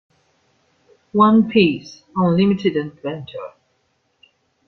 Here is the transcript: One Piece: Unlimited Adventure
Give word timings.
One 1.11 1.47
Piece: 1.47 2.05
Unlimited 2.15 2.75
Adventure 2.75 3.53